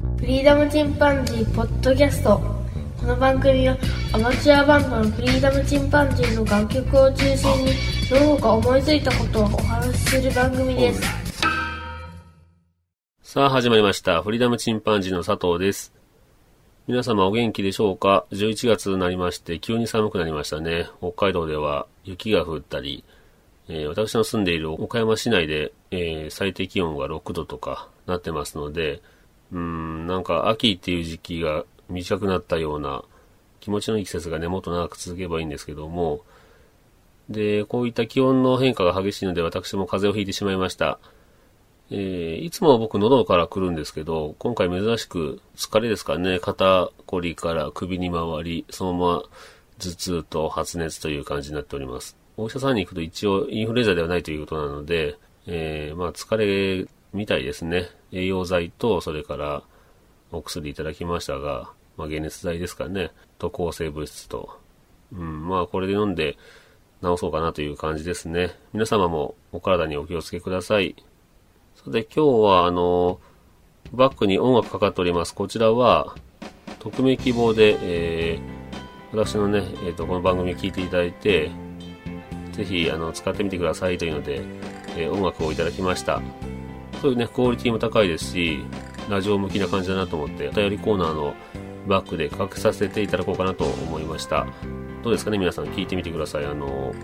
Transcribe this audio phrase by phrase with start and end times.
[0.00, 2.38] フリーダムチンパンジーポッドキャスト
[3.00, 3.76] この番組は
[4.12, 7.72] アマチュアバンドのフリーダムチンパンジーの楽曲を中心に
[8.08, 11.02] どうか思いついたことをお話しする番組です
[13.22, 14.22] さあ始まりました。
[14.22, 15.92] フリーダムチンパンジーの佐藤です。
[16.86, 20.88] 皆様お元気でしょうか ?11 月になりまして急に寒くなりましたね。
[21.00, 23.04] 北海道では雪が降ったり、
[23.68, 29.02] えー私の住んでいる岡山市内で、えー最低気温が6度とかなってますので、
[29.52, 33.02] うん、なんか秋っていう時期が短くなったような
[33.60, 36.22] 気持ちのいい季節がね、もっと長く続けばいいんですけども、
[37.28, 40.98] で、こういった気温の変化が激しいので私も風邪をひいてしまいました。
[41.90, 49.22] えーいつも僕喉から来るんですけど、今回珍しく疲れですかね、肩こりから首に回り、そのまま
[49.78, 52.16] 頭痛と発熱という感じになっております。
[52.36, 57.88] お医者さんに行くと一応インフルエンザではないということなので、えーまあ疲れみたいですね。
[58.12, 59.62] 栄養剤と、それから
[60.32, 64.58] お薬いただきましたが、まあ解熱剤ですかね、と抗生物質と。
[65.12, 66.36] うん、まあこれで飲んで
[67.02, 68.50] 治そうかなという感じですね。
[68.72, 70.96] 皆様もお体にお気をつけください。
[71.74, 73.20] さて今日はあの、
[73.92, 75.34] バックに音楽かかっております。
[75.34, 76.14] こちらは、
[76.78, 78.58] 匿名希望で、えー
[79.10, 81.50] 私のね、えっ、と、この番組聞いていただいて、
[82.52, 84.42] ぜひ、あの、使ってみてくださいというので、
[84.98, 86.20] えー音楽をいただきました。
[87.00, 88.64] そういうね、クオリティも高いですし、
[89.08, 91.34] ラジオ向きな感じだなと思って、お便りコーナーの
[91.86, 94.46] バックでかけさせていただこうかなと思いました。
[95.02, 96.44] どうですかね、皆さん聞いてみてください。
[96.44, 96.94] あの、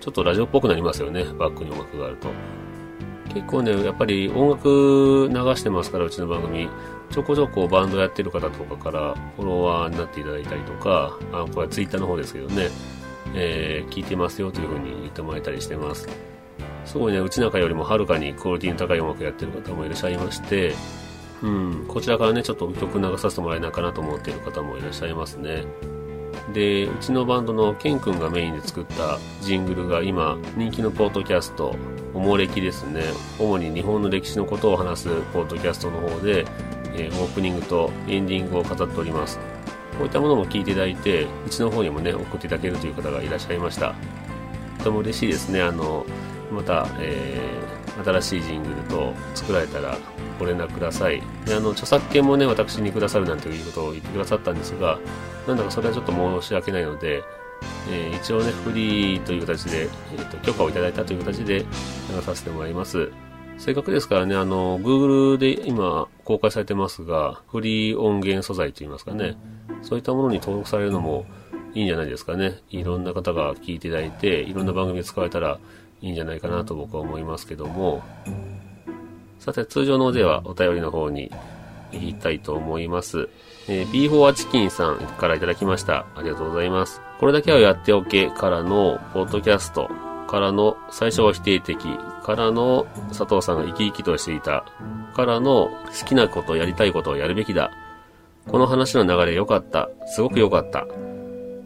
[0.00, 2.28] ちょっとラジオっぽくなりますよね、バックに音楽があると。
[3.32, 6.68] 結構ね、やっぱり音楽流してますから、うちの番組。
[7.10, 12.68] ちょこちょこバンドやってる方とかからフォロワーになっていただいたりとか、あこれはツイッターの方ですけどね、
[13.34, 16.08] えー聞いてますよというふうに言ってもらえたりしてます。
[16.86, 20.74] すごいね、うちなんかよりもはるかにクオリティの高い音楽やってる方もいらっしゃいまして、
[21.42, 25.64] うん、こちらからね、ちょっと曲流させてもらえないかなと思っている方もいらっしゃいますね。
[26.54, 31.74] で、うちのバンドのケン君がメインで作ったジングルが今、人気のポッドキャスト、
[32.14, 33.02] おもれきですね。
[33.38, 36.46] 主に日本の歴史のことを話すポッドキャストの方で、
[36.94, 39.38] えーオープニングとエンディングを飾っております。
[39.98, 43.94] こういったものも聞いていただいて、うちの方にもね、送っていただけるという方がいらっしゃいました。
[44.78, 45.62] とても嬉しいですね。
[45.62, 46.06] あの、
[46.50, 49.96] また、えー新しいジングルと作られたら
[50.38, 51.22] ご連絡ください。
[51.46, 54.98] で、あの、著作権もね、私にくださるなんていうことを言ってくださったんですが、
[55.46, 57.22] なんだかそれはちょっと申し訳ないので、
[57.90, 63.10] えー一応ね、フリーという形で、えーと、許可をいただいたという形で流させてもらいます。
[63.56, 69.38] せっかくですからね、あの、Google で今公開されてますが、フリー音源素材といいますかね、
[69.80, 71.24] そういったものに登録されるのも
[71.72, 72.60] いいんじゃないですかね。
[72.68, 75.58] いろんな方が聞いていただいて、いろんな番組で使われたら
[76.06, 78.02] いいんじゃないかなと僕は思いますけども、
[79.40, 81.30] さて、通常のではお便りの方に
[81.92, 83.28] 行きたいと思います。
[83.68, 86.06] えー、B4 チキンさんからいただきました。
[86.14, 87.00] ありがとうございます。
[87.18, 89.90] これだけはやっておけからの、ポッドキャスト
[90.28, 91.78] からの、最初は否定的
[92.24, 94.64] からの、佐藤さんが生き生きとしていた
[95.14, 97.72] からの、好きなこと、やりたいことをやるべきだ。
[98.48, 99.88] この話の流れ良かった。
[100.06, 100.86] すごく良かった。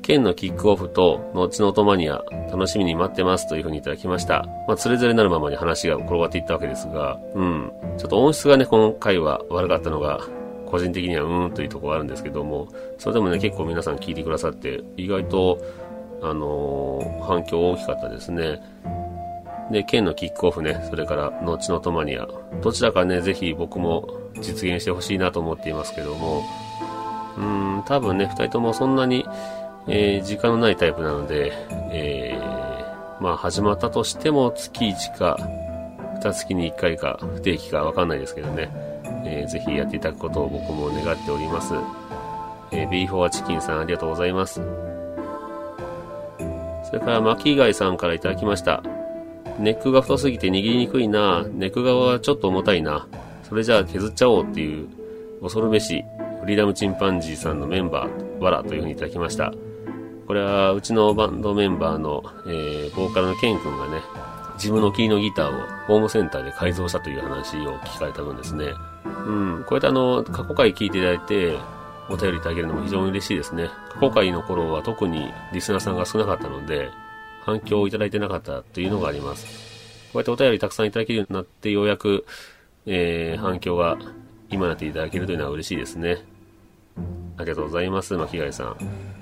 [0.02, 4.46] 県のキックオフと、後のトマニア、楽しみに待ってますというふうにいただきました。
[4.66, 7.72] まあ、つれづれなるままに話が転がっていったわけですが、うん。
[7.98, 10.20] ちょっと音質がね、この回は悪かったのが、
[10.66, 12.68] 個人的にはうーんというところがあるんですけども、
[12.98, 15.58] それでもね、結構皆さん聞いてくださって、意外と、
[16.22, 18.60] あのー反響大きかったですね。
[19.70, 22.26] で、県のキックオフね、それから、後のトマニア。
[22.60, 24.08] どちらかね、ぜひ僕も
[24.40, 26.42] 実現してほしいなと思っていますけども、
[27.36, 29.24] うーん、多分ね、二人ともそんなに、
[29.86, 31.52] えー時間のないタイプなので、
[31.92, 35.36] えーまあ始まったとしても月1か、
[36.14, 38.70] 二月に1回か不定期かわかんないですけどね、
[39.24, 41.74] えーぜひやっていただくことを僕も願っております。
[42.72, 44.60] えー、B4 チキンさんありがとうございます。
[46.84, 48.82] それから巻貝さんからいただきました。
[49.58, 51.44] ネックが太すぎて握りにくいな。
[51.52, 53.06] ネック側はちょっと重たいな。
[53.42, 54.88] それじゃあ削っちゃおうっていう、
[55.42, 56.04] 恐るべし、
[56.40, 59.52] フリーダムチンパンジーさんのメンバー、わらというふうにいただきました。
[60.30, 64.00] これはうちのバンドメンバーの、えー、ボーカルのケン君がね、
[64.54, 68.66] 自分のキーのギターをホームセンターで改造したという話を聞かれた分ですね。
[69.04, 69.08] う
[69.58, 71.58] ん、こうやってあの、過去回聞いていただいて、
[72.08, 73.70] お便りいただけるのも非常に嬉しいですね。
[73.92, 76.90] 過去回の頃は特にリスナーさんが少なかったので、
[77.44, 79.46] 反響をいただいてなかったというのがあります。
[80.12, 82.24] こうやってお便りたくさんいただけるようになって、ようやく、
[82.86, 83.98] えー、反響が
[84.48, 86.24] 今なっていただけるというのは嬉しいですね。
[87.36, 89.19] ありがとうございます、巻貝さん。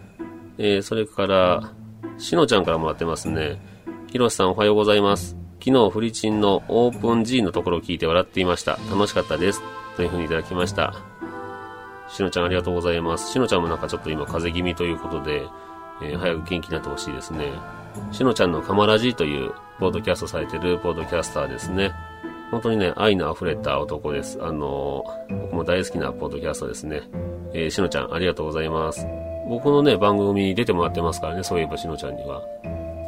[0.58, 1.72] えー、それから、
[2.18, 3.60] しのちゃんからもらってますね。
[4.10, 5.36] ひろしさんおはようございます。
[5.60, 8.78] 昨日フリチンのオープン G のところを聞いて笑っていました。
[8.90, 9.62] 楽しかったです。
[9.96, 10.94] というふうにいただきました。
[12.08, 13.32] しのちゃんありがとうございます。
[13.32, 15.46] しのちゃんもなんかちょっと今風邪気味ということで、
[16.02, 17.52] えー、早く元気になってほしいですね。
[18.12, 21.92] しのちゃんのカマラジというポッドキャストされてるポッドキャスターですね。
[22.50, 24.38] 本当にね、愛の溢れた男です。
[24.40, 27.02] あのー、僕も大好きなポッドキャストですね。
[27.52, 29.06] えー、しのちゃんありがとうございます。
[29.48, 32.42] 僕のね、番組に出てもらってますからね、そういえばしのちゃんには。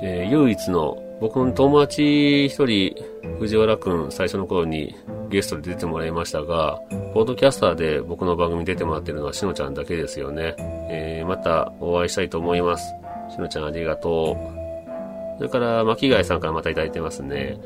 [0.02, 2.94] えー、唯一の、僕の友達一人、
[3.38, 4.94] 藤原くん最初の頃に
[5.28, 6.80] ゲストで出てもらいましたが、
[7.12, 10.54] ポッドキャスターで僕の番組に出てもらってるのはしのちゃんだけですよね。
[10.88, 12.94] えー、またお会いしたいと思います。
[13.30, 14.60] しのちゃんありがとう。
[15.38, 17.58] それから、巻貝さんからまたいただいてますね。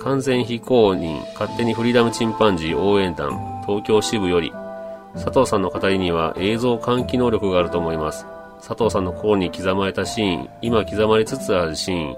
[0.00, 4.52] 完全非公認、勝手にフリーダムチンパンジー応援団、東京支部より、
[5.14, 8.26] 佐藤さんの語りには映像喚起能力があると思います。
[8.58, 12.16] 佐藤さんの心に刻まれたシーン、今刻まれつつあるシーン、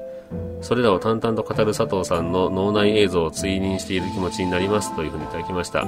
[0.60, 5.86] それらを淡々と語る佐藤さんの脳内映像を追認している気持ちになりますというふうにいただきました。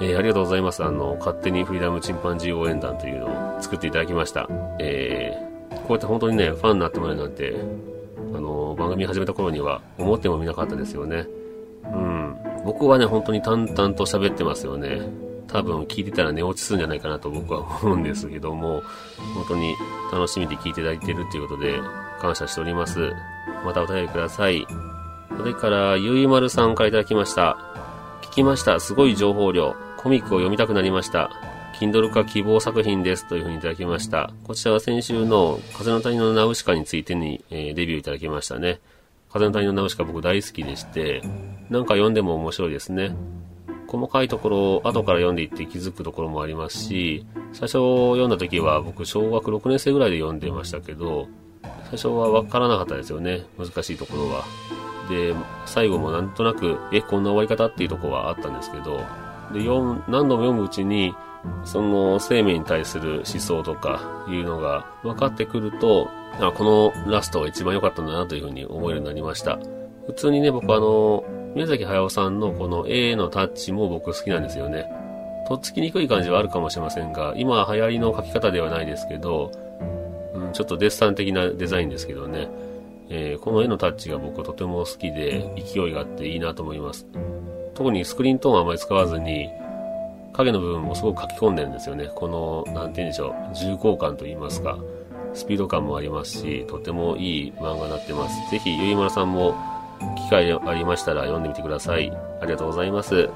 [0.00, 0.84] えー、ありがとうございます。
[0.84, 4.48] あの、勝手にフリーダムチンパンジー応援団というのを作っていただきました。
[4.78, 7.54] えー、こうやって本当にね、ファンになってもらえるなんて、
[8.34, 11.26] あの、番組始めた頃には思ってもみなかったですよね。
[11.84, 12.36] うん。
[12.64, 15.27] 僕はね、本当に淡々と喋ってますよね。
[15.48, 18.82] 多分聞いてたら寝落ちするんじゃないかなと僕は思うんですけども、
[19.34, 19.74] 本当に
[20.12, 21.80] 楽しみで聞いていただいているということで、
[22.20, 23.12] 感謝しております。
[23.64, 24.66] またお便りください。
[25.36, 27.56] それから、ゆいまるさんからいただきました。
[28.22, 28.78] 聞きました。
[28.80, 29.74] すごい情報量。
[29.96, 31.30] コミックを読みたくなりました。
[31.78, 34.32] Kindle 化希望作品ですというふうにいただきました。
[34.44, 38.80] こちらは先週の風の谷のナウシカについてに、えー、レビューいただきましたね。
[39.32, 41.22] 風の谷のナウシカ僕大好きでして、
[41.70, 43.14] なんか読んでも面白いですね。
[43.88, 51.26] 細かいところを後から読んでいって気づくところもありますし、最初読んだ時は僕小学6年生ぐらいで読んでましたけど、
[51.84, 53.46] 最初は分からなかったですよね。
[53.58, 54.44] 難しいところは。
[55.08, 58.98] で、最後もなんとなく、え、こんな終わり方っていうところはあったんですけど、
[59.54, 61.14] で、読何度も読むうちに、
[61.64, 66.08] その生命に対する思想とかいうのが分かってくると、
[66.40, 69.58] あ、このラストが一番良かったんだなというふうに思えるようになりました。
[70.06, 71.24] 普通にね、僕はあの、
[71.58, 74.88] 宮崎駿さんのこの A のタッチも僕好きなんですよね。
[75.48, 79.50] とっつきにくい感じはあるかもしれませんが、今流行りの書き方ではないですけど、
[80.34, 82.48] うん、ちょっとデッサン的なデザインですけどね、
[83.08, 87.08] えー、この絵のタッチが僕はとても好きで勢いがあっていいなと思います。
[87.74, 89.48] 特にスクリーントーンはあまり使わずに、
[90.34, 92.08] 影の部分もすごく書き込んでるんですよね。
[92.14, 94.78] この、なんて言うんでしょう、重厚感と言いますか、
[95.34, 98.48] スピード感もありますし、とてもいい漫画になってます。
[98.48, 99.56] ぜひ、ゆいまるさんも
[100.16, 102.12] 機会ありましたら読んでみてください。
[102.40, 103.28] ありがとうございます。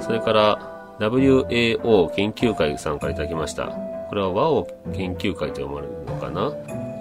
[0.00, 0.58] それから、
[1.00, 3.66] WAO 研究会さんから頂きました。
[4.08, 6.52] これは WAO 研究会と読まれるのかな？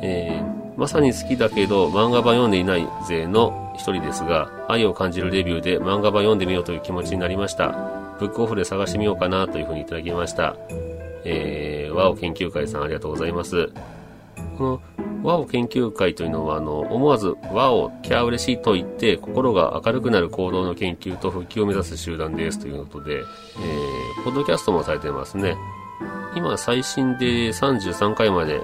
[0.02, 7.72] えー、まさに好きだけど漫画版読んでいない勢の一人ですが、愛を感じるレビューで漫画版読んでみようという気持ちになりました。
[8.20, 10.56] ブックオフで探してみようかなというふうにいただきました。
[11.26, 13.70] えー、WAO 研究会さんありがとうございます。
[14.58, 14.82] この
[15.24, 25.56] 和を研究会というのは、あの、思わず和をキャー嬉しいと言って、心が明るくなる行動の研究と復帰を目指す集団ですということで、えー、ポッドキャストもされてますね。
[26.36, 28.62] 今、最新で33回まで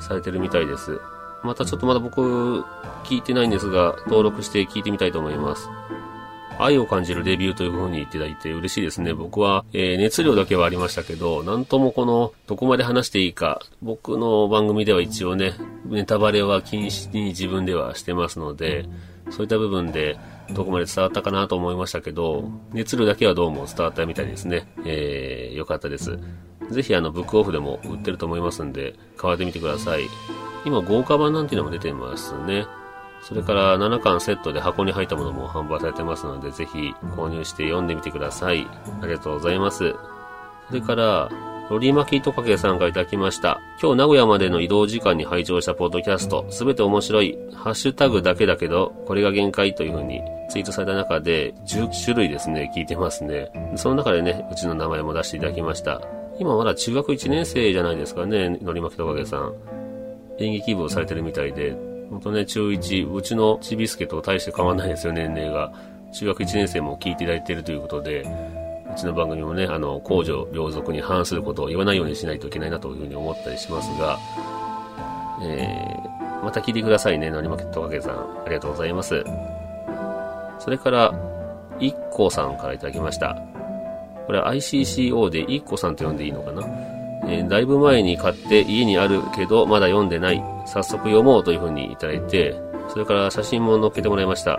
[0.00, 1.00] されてるみたいです。
[1.44, 2.64] またちょっとまだ僕、
[3.04, 5.68] 聞いてないんですが、登録して聞いてみたいと思います。
[6.58, 9.14] 愛を感じるレビューという風に言っていただいて嬉しいですね。
[9.14, 15.54] 僕は、えー、熱量だけはありましたけど、なんともこの、どこまで話していいか、僕の番組では一応ね、
[15.86, 18.86] ネタバレは禁止に自分ではしてますので、
[19.30, 20.18] そういった部分で、
[20.50, 24.68] どこまで伝わったかなと思いましたけど、熱量だけはどうも伝わったみたいですね。
[24.84, 26.18] えー、よかったです。
[26.70, 30.02] ぜひあの、ブックオフでも売ってると思いますんで、買ってみてください。
[30.64, 32.66] 今、豪華版なんていうのも出てますね。
[33.26, 38.66] それから7巻セットで箱に入ったものも販売されてますので、ぜひ購入して読んでみてください。
[39.00, 39.94] ありがとうございます。
[40.68, 41.30] それから、
[41.70, 43.62] ロリマキトカゲさんからいただきました。
[43.80, 53.50] 今日名古屋までの移動時間に拝聴したポッドキャスト、すべて面白い、ハッシュタグだけだけど、これが限界というふうにツイートされた中で、10種類ですね、聞いてますね。
[53.76, 56.02] その中でね、うちの名前も出していただきました。
[56.38, 59.54] 今まだ中学1年生じゃないですかね、のりまきとかげさん。
[60.38, 65.72] 演劇部をされてるみたいで、本当ね、中1、うちのちびすけと大して変わんないですよ、年齢が。
[66.12, 74.18] 中学1年生も聞いていただいているということで、うちの番組もね、あの、公序良俗に反することを言わないようにしないといけないなというふうに思ったりしますが、
[75.42, 78.12] えー、また聞いてくださいね、のりまきとかけさん。
[78.12, 79.24] ありがとうございます。
[80.60, 81.12] それから、
[81.80, 83.36] いっこさんからいただきました。
[84.26, 86.62] これは ICCO でいっこさんと呼んでいいのかな？
[87.26, 90.42] えー、だいぶ前に買って家にあるけどまだ読んでない。
[90.66, 92.54] 早速読もうというふうにいただいて、
[92.88, 94.58] それから写真も載っけてもらいました。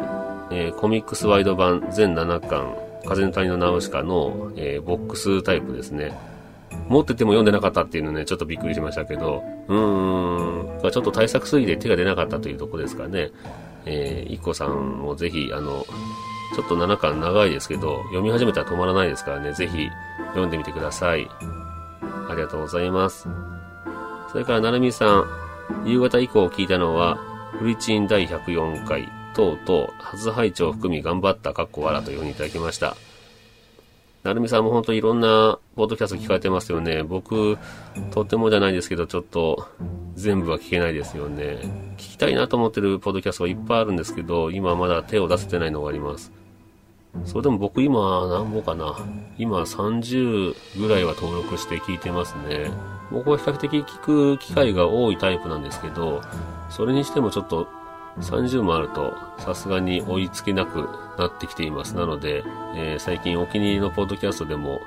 [0.52, 6.14] えー、コミックスワイド版全7巻、風の谷のナウシカの、えー、ボックスタイプですね。
[6.88, 13.32] 持ってても読んでなかったっていうのね、ちょっとびっくりしましたけど、うーん、ちょっと対策すぎて手が出なかったというとこですかね。
[13.86, 15.86] えー、いこさんもぜひ、あの、
[16.56, 19.90] ちょっと7巻長いですけど、読み始めたら止まらないですからね、ぜひ
[20.30, 21.28] 読んでみてください。
[22.30, 23.28] ありがとうございます。
[24.32, 25.26] それから、なるみさん、
[25.86, 27.18] 夕方以降聞いたのは、
[27.60, 32.96] フリチン第104回等々、初拝聴含み頑張った、かっこわらというふうにいただきました。
[34.24, 37.04] なるみさんも本当いろんなポッドキャスト聞かれてますよね。
[37.04, 37.60] 僕、
[38.10, 39.68] とてもじゃないですけど、ちょっと
[40.16, 41.94] 全部は聞けないですよね。
[41.98, 46.32] 聞きたいなと思ってるポッドキャストはいっぱいあるんですけど、今まだ手を出せてないのがあります。
[47.24, 48.98] それでも僕今何本かな
[49.38, 52.70] 今30ぐらいは登録して聞いてますね。
[53.12, 56.22] 僕は比較的聞く機会が多いタイプなんですけど、
[56.70, 57.68] それにしてもちょっと
[58.20, 61.96] 30もあるとさすがに追いつけなくなってきています。
[61.96, 62.44] なので、
[62.76, 64.80] えー、最近お気に入りのポッドキャストでも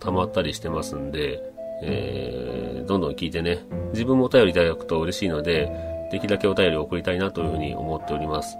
[0.00, 1.40] 溜まったりしてますんで、
[1.82, 5.70] えー、どんどん聞いてね、自分もお便りいただくと嬉しいので、
[6.10, 8.56] できるだけお便りを送りたいなというふうに思っております。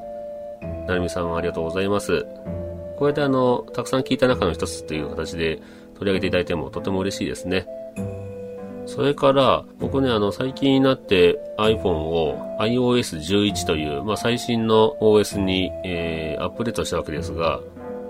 [0.86, 2.26] なるみさんありがとうございます。
[2.98, 5.62] こうやってあの、たくさん聞いた中の一つという形で
[5.94, 7.66] 取り上げていただいてもとても嬉しいですね。
[8.86, 17.60] それから、僕ね、あの、最近になって iPhone を iOS11 という、まあ、最新の OS に、えー、アップデートしたわけですが、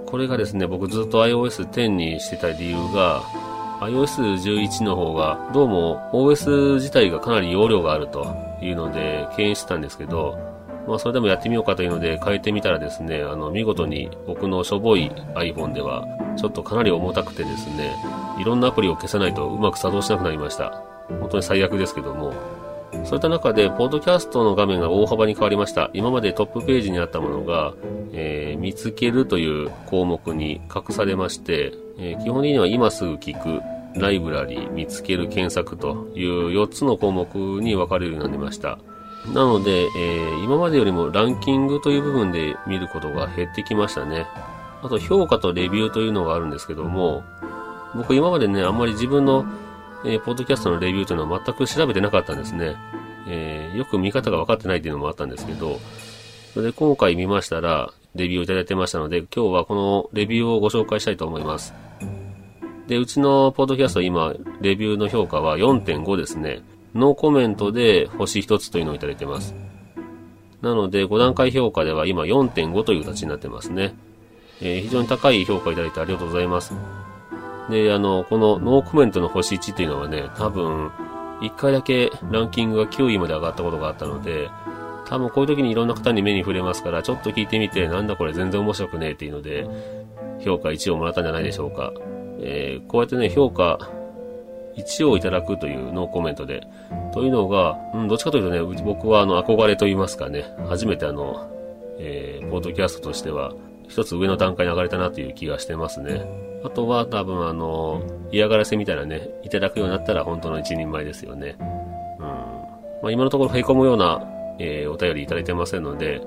[0.06, 3.22] これがですね、僕ずっと iOS10 にしてた理由が、
[3.80, 10.47] iOS11 の方が、どうも OS 自体がかなり容量があるというので、敬遠してたんですけど、
[10.88, 17.94] まあ、それでもやってみようかというので変えてみたらですね、あの、見事に僕のしょぼい iPhone では、ちょっとかなり重たくてですね、
[18.40, 20.82] いろんなアプリを消さないとうまく作動しなくなりました。
[21.20, 22.32] 本当に最悪ですけども。
[23.04, 25.90] そういった中で、ポッドキャストの画面が大幅に変わりました。
[25.92, 27.74] 今までトップページにあったものが、
[28.12, 33.62] えー、見つけるという項目に隠されまして、えー、基本的には今すぐ聞く、
[33.98, 38.78] ライブラリ、見つける、検索という4つの項目に分かれるようになりました。
[39.26, 44.26] なので、えー、今までよりもランキングという部分で見ることが減ってきましたね。
[44.82, 47.24] あと評価とレビューというのがあるんですけども、
[47.94, 49.44] 僕今までね、あんまり自分の、
[50.04, 52.76] えー、ポッドキャストのレビューというのは全く調べてなかったんですね。
[53.26, 55.78] えー、よく見方が分かってないっていうのもあったんですけど、
[56.54, 61.74] それで今回見ましたら、レビューをいただいてましたので、今日はこのレビューをご紹介したいと思います。
[62.86, 66.62] で、うちのポッドキャスト今、レビューの評価は4.5ですね。
[66.94, 69.54] ノーコメントで星1つというのをいただいてます。
[70.62, 73.94] なので、5段階評価では今4.5という形になってますね。
[74.60, 76.74] えー、非常に高い評価いただいてありがとうございます。
[77.70, 80.90] で、あの、このノーコメントの星1っていうのはね、多分、
[81.40, 84.50] 1回だけランキングが9位まで上がったことがあったので、
[85.06, 89.66] 多分こういう時にいろんな方に目に触れますから、ちょっと聞いてみて、なんだこれ全然面白くねえっていうので、
[90.40, 91.92] 評価1をもらったんじゃないでしょうか。
[92.40, 93.78] えー、こうやってね、評価
[94.78, 96.66] 1をいただくというノーコメントで、
[97.12, 101.50] というのが、うん、どっちかというとね、僕はあの、憧れと言いますかね、初めてあの、
[101.98, 103.52] えー、ポッドキャストとしては、
[103.88, 106.24] 一つ上の段階に上がれたなという気がしてますね。
[106.64, 111.56] あとは多分あの、嫌がらせみたいなね、いただくようになったら本当の一人前ですよね。
[111.60, 112.26] うん。
[112.26, 114.22] まあ、今のところへこむような、
[114.58, 116.20] えー、お便りいただいてませんので、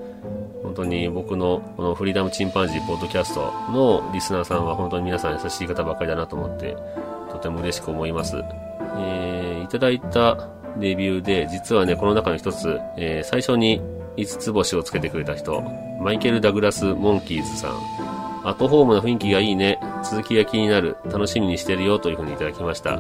[0.64, 6.78] 本当に僕のこのフリーダムチンパンジーポッドキャストのリスナーさんは本当に皆さん優しい方ばっかりだなと思って、
[7.32, 8.44] とても嬉しく思います。
[8.98, 13.82] えー、いただいたレビューで、実はね、この中の一つ、えー、最初に
[14.18, 15.62] 5つ星をつけてくれた人、
[16.02, 17.72] マイケル・ダグラス・モンキーズさん。
[18.44, 19.80] アットホームな雰囲気がいいね。
[20.04, 20.98] 続きが気になる。
[21.06, 22.00] 楽しみにしてるよ。
[22.00, 23.00] というふうにいただきました。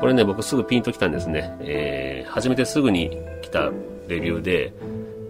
[0.00, 1.56] これね、僕すぐピンときたんですね。
[1.60, 3.70] えー、初めてすぐに来た
[4.08, 4.72] レビューで、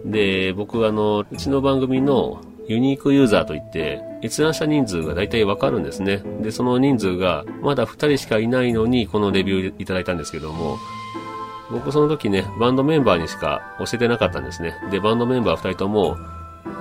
[0.05, 6.23] で、僕あの、うちの番組のユニークユーザーといって、閲覧した人数が大体わかるんですね。
[6.41, 10.77] で、その人数がまだ2人しかいないのに、このレビューいただいたんですけども、
[11.71, 14.75] 僕その時ね、バンドメンバーにしか教えてなかったんですね。
[14.91, 16.15] で、バンドメンバー2人とも、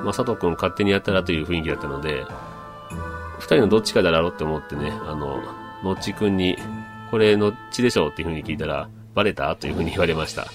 [0.05, 2.25] まあ、佐藤くん勝手にやったらという雰囲気だったので、
[3.39, 5.43] 2人のどっちかだろうって思ってね、あの、
[5.83, 6.57] のっちくんに、
[7.11, 10.47] これのっちでしょうっていう風に聞いたら、バレたという風に言われました。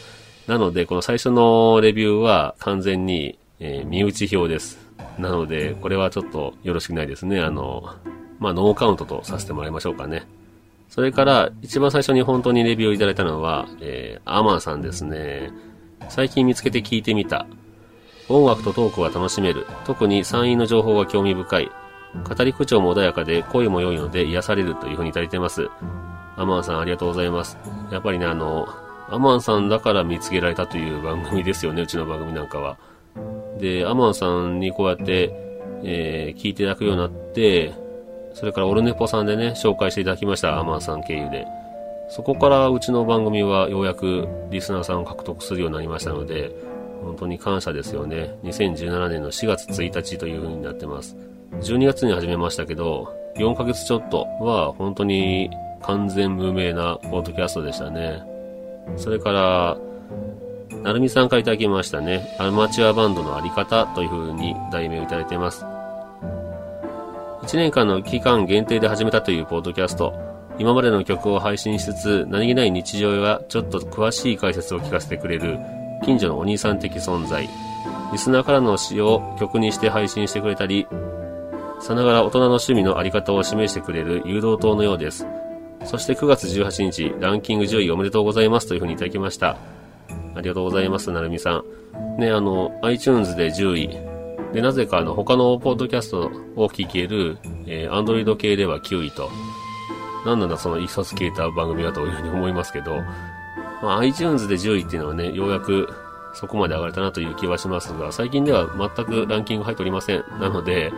[0.48, 4.87] なので、この最初のレビューは完全に、えー、身内表です。
[5.19, 7.39] なので、これはちょっとよろしくないですね。
[7.41, 7.83] あの、
[8.39, 10.27] まあ、ノーカウントとさせてもらいましょうかね。
[10.89, 15.51] それから、一番最初に本当にレビューをいただいたのは、えー、アーマンさんですね。
[16.09, 17.45] 最近見つけて聞いてみた。
[18.29, 19.65] 音楽とトークが楽しめる。
[19.86, 21.71] 特に山陰の情報が興味深い。
[22.24, 25.69] 語り口調も穏やかで声も良いので癒されるというふうにいただいてます。
[26.36, 27.57] アマンさんありがとうございます。
[27.91, 28.67] やっぱりね、あの、
[29.09, 32.77] アマンさんだから見つけられたという番組ですよね、うちの番組なんかは。
[33.57, 35.31] で、アマンさんにこうやって、
[35.83, 37.73] えー、聞いていただくようになって、
[38.33, 41.45] それからオルネポさんでね、紹介していただきました、アマンさん経由で。
[42.09, 46.51] そこからうちの番組はようやくリスナーさんを獲得するようになりましたので、
[47.03, 48.37] 本当に感謝ですよね。
[48.43, 51.15] 2017年の4月1日という風になってます。
[51.61, 55.49] 12月に始めましたけど、4ヶ月ちょっとは本当に
[55.81, 58.23] 完全無名なポッドキャストでしたね。
[58.95, 59.77] それから、
[60.84, 62.36] なるみさんからいただきましたね。
[62.39, 65.65] アマチュアバンドのあり方という風に題名をいただいています。
[67.43, 70.13] 1年間の期間限定で始めたというポッドキャスト。
[70.60, 75.60] 今までの曲を配信しつつ、何気ない日常やちょっと詳しい解説を聞かせてくれる、
[76.03, 77.48] 近所のお兄さん的存在。
[78.12, 80.88] リスナーからの詩を曲にして配信してくれたり、
[81.79, 85.27] さながら大人の趣味のあり方を示してくれる誘導灯のようです。
[85.86, 89.57] そして9月18日、ランキング10位おめでとうございますというふうにいただきました。
[90.38, 91.63] ありがとうございます、なるみさ
[92.17, 92.20] ん。
[92.20, 94.53] ね、あの、iTunes で10位。
[94.53, 99.29] で、なぜかあの、他のポッドキャストを聞ける、えー、Android 系では9位と。
[100.25, 102.98] なんなんだその一冊消えた番組だというふうに思いますけど、
[103.82, 105.88] まあ、iTunes で10位っていうのはね、ようやく
[106.34, 110.24] そこまで上がれたなという気はしますが、最近では全くランキング入っておりません。
[110.39, 110.91] なので、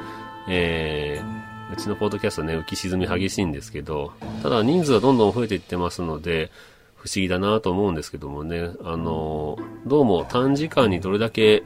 [0.47, 6.51] えー、うちのポッドキャストね、浮き沈み激しいんですけど、ただ人数はどんどん増えていってますので、
[6.99, 11.63] 不思議だなと思うんですけどもね、あの、どうも短時間にどれだけ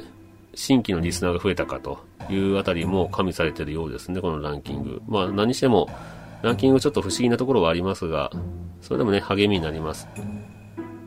[0.54, 2.00] 新規のリスナーが増えたかと
[2.30, 5.02] いうあたりも加味されているようですね、このランキング。
[5.08, 5.90] まあ何しても、
[6.44, 8.32] ランキングちょっと不思議なところはありますが、
[8.82, 10.08] それでもね、励みになります。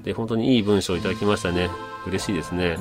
[0.02, 1.71] で、本当にいい文章をいただきましたね。
[2.06, 2.78] 嬉しいですね。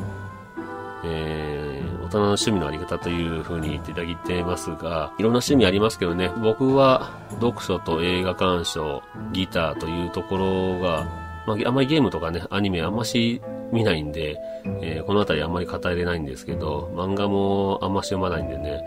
[1.04, 14.38] えー、大人の趣味のあり方という風に言っていただいてますが、いろんな趣味ありますけどね、僕は読書と映画鑑賞、ギターというところがまあ、あんまりゲームとかね、アニメあんまし見ないんで、
[14.82, 18.82] えー、この辺りあんまり語れないんですけど、漫画もあんまし読まないんでね、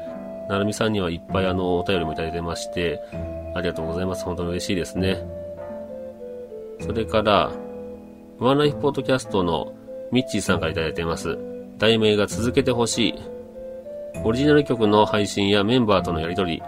[0.49, 3.01] なるみさんにはいっぱいあの、お便りもいただいてまして、
[3.55, 4.25] ありがとうございます。
[4.25, 5.25] 本当に嬉しいですね。
[6.81, 7.51] それから、
[8.39, 9.75] ワンライフポッドキャストの
[10.11, 11.37] ミッチーさんからいただいてます。
[11.77, 13.15] 題名が続けてほしい。
[14.25, 16.63] オリジナル曲の配信やメンバーとのやりとり、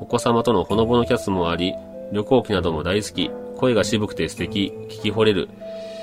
[0.00, 1.74] お子様とのほのぼのキャスもあり、
[2.12, 3.30] 旅行記なども大好き。
[3.56, 5.48] 声が渋くて素敵、聞き惚れる。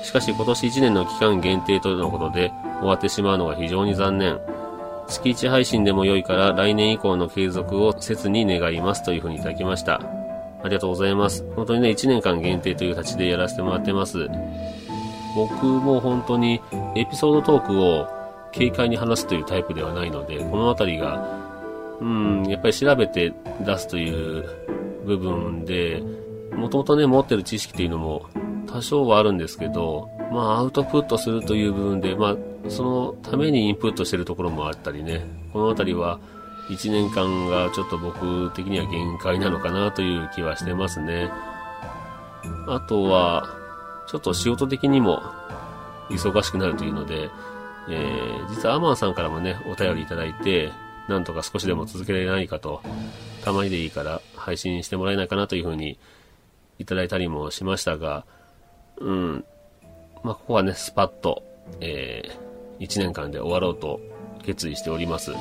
[0.02, 4.38] しかし今年1年の期間限定とのことで終わってしまうのが非常に残念。
[5.08, 10.00] 月1配信でも良いから来年以降の継続を切に願いますというふうにいただきました。
[10.62, 11.44] ありがとうございます。
[11.56, 14.28] 本当にね、1年間限定という形でやらせてもらってます。
[15.34, 16.60] 僕も本当に
[16.96, 18.06] エピソードトークを
[18.54, 21.26] 軽快に話すというタイプではないので、この辺りが、
[22.00, 24.44] うん、やっぱり調べて出すという
[25.04, 26.02] 部分で、
[26.56, 28.26] もともとね、持ってる知識っていうのも
[28.66, 36.18] 多少はあるんですけど、まあ、アウトプットするという部分で、まあ、そのためにインプットしてるところもあったりね、この辺りは
[36.68, 41.30] 1年間がちょっと僕的には限界なのかなという気はしてますね。
[42.66, 43.48] あとは、
[44.08, 45.22] ちょっと仕事的にも
[46.10, 47.30] 忙しくなるというので、
[47.88, 50.72] えー、実はアマンさんからもね、お便りいただいて、
[51.08, 52.80] なんとか少しでも続けられないかと、
[53.44, 55.98] たまにでいいから配信してもらえないかなというふうに
[56.78, 58.24] いただいたりもしましたが、
[58.98, 59.44] うん、
[60.22, 61.42] まあ、ここはね、スパッと、
[61.80, 64.00] えー、1年間で終わろうと
[64.44, 65.32] 決意しております。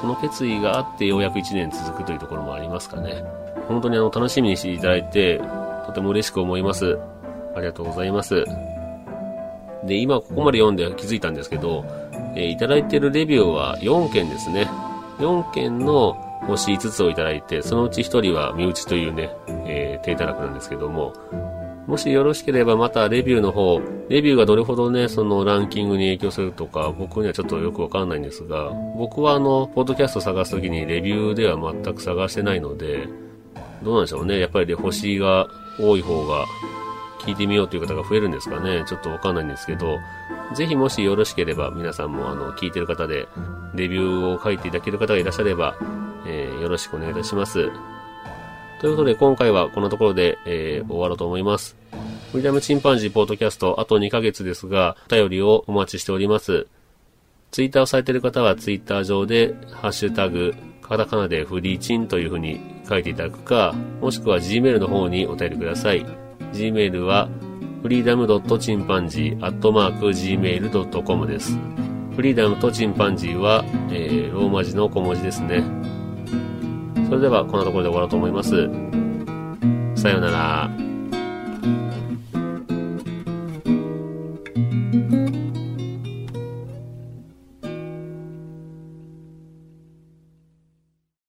[0.00, 3.24] この決意があってようやく1年続くというところもありますかね。
[3.66, 5.40] 本当にあの、楽しみにしていただいて、
[5.86, 6.98] とても嬉しく思います。
[7.54, 8.44] ありがとうございます。
[9.84, 11.84] で、今ここまで読んで気づいたんですけど、
[12.36, 14.68] えー、いただいているレビューは4件ですね。
[15.18, 19.30] 4件の星5つをいただいて、そのうち1人は身内というね、
[19.66, 21.12] えー、低たらくなんですけども、
[21.86, 33.08] もしよろしければまたレビューの方、レビューがどれほどね、そのランキングに影響するとか、僕にはちょっとよくわかんないんですが、僕はあの、ポッドキャスト探すときにレビューでは全く探してないので、
[33.82, 34.38] どうなんでしょうね。
[34.38, 36.44] やっぱり星が多い方が
[37.20, 38.84] 聞いてみようという方が増えるんですかね。
[38.86, 39.98] ちょっとわかんないんですけど、
[40.54, 43.28] ぜひもしよろしければ皆さんもあの、聞いてる方で、
[43.74, 45.74] レビューを書いていただける方がいらっしゃれば、
[46.28, 47.70] えー、よろしくお願いいたします。
[48.80, 51.76] ということで、今回はこのところで、えー、終わろうと思います。
[52.30, 56.66] フリーダムチンパンジーポートキャスト、あと2ヶ月ですが、お便りをお待ちしております。
[57.50, 66.04] ツイッターをされている方は、ツイッター上で、ハッシュタグ、カタカナでフリーチンという風に書いていただくか、もしくは Gmail の方にお便りください。
[66.52, 67.28] Gmail は、
[67.82, 71.56] フリーダムドットチンパンジーアットマーク Gmail.com です。
[72.14, 75.62] フリーダムとチンパンジーは、えー、ローマ字の小文字ですね。
[77.08, 78.50] それではこんなところで終わろうと思います。
[80.00, 80.70] さようなら。